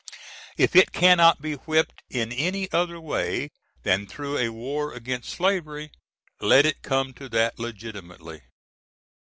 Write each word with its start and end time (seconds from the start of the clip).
If 0.57 0.75
it 0.75 0.93
cannot 0.93 1.43
be 1.43 1.53
whipped 1.53 2.01
in 2.09 2.31
any 2.31 2.71
other 2.71 2.99
way 2.99 3.51
than 3.83 4.07
through 4.07 4.39
a 4.39 4.49
war 4.49 4.93
against 4.95 5.29
slavery, 5.29 5.91
let 6.39 6.65
it 6.65 6.81
come 6.81 7.13
to 7.13 7.29
that 7.29 7.59
legitimately. 7.59 8.41